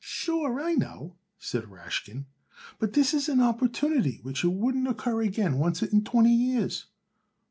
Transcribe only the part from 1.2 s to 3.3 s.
said Rashkin; "but this is